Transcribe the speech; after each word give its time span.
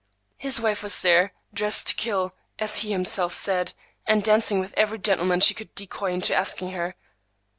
His 0.39 0.59
wife 0.59 0.81
was 0.81 0.99
there, 1.03 1.31
dressed 1.53 1.85
"to 1.89 1.93
kill," 1.95 2.33
as 2.57 2.77
he 2.77 2.91
himself 2.91 3.35
said, 3.35 3.73
and 4.07 4.23
dancing 4.23 4.59
with 4.59 4.73
every 4.75 4.97
gentleman 4.97 5.41
she 5.41 5.53
could 5.53 5.75
decoy 5.75 6.11
into 6.11 6.33
asking 6.33 6.71
her. 6.71 6.95